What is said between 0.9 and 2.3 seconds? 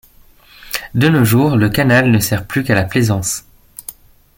De nos jours, le canal ne